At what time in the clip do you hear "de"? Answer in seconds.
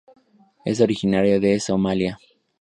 1.39-1.59